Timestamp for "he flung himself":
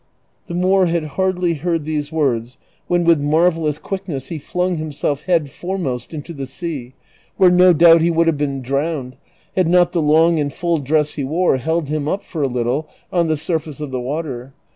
4.29-5.21